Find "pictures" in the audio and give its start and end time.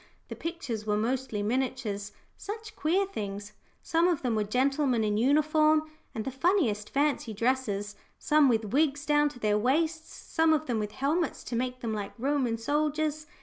0.35-0.87